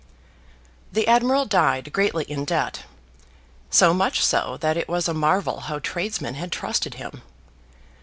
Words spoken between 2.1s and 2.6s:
in